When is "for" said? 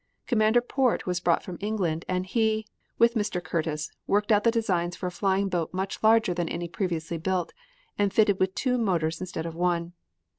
4.95-5.05